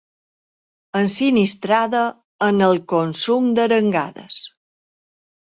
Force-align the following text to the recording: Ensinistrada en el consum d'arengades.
Ensinistrada 0.99 2.01
en 2.47 2.65
el 2.69 2.81
consum 2.95 3.53
d'arengades. 3.61 4.43